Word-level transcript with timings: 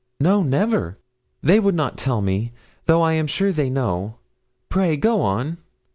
'No, 0.19 0.41
never, 0.41 0.97
they 1.43 1.59
would 1.59 1.75
not 1.75 1.95
tell 1.95 2.21
me, 2.23 2.53
though 2.87 3.03
I 3.03 3.13
am 3.13 3.27
sure 3.27 3.51
they 3.51 3.69
know. 3.69 4.15
Pray 4.67 4.97
go 4.97 5.21
on.' 5.21 5.59